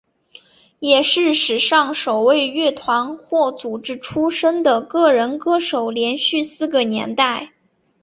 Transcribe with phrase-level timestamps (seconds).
[0.79, 7.53] 也是史上首位乐团或组合出身的个人歌手连续四个年代。